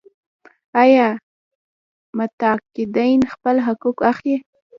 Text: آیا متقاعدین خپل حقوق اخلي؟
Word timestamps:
آیا 0.81 1.07
متقاعدین 2.17 3.19
خپل 3.33 3.55
حقوق 3.67 3.97
اخلي؟ 4.11 4.37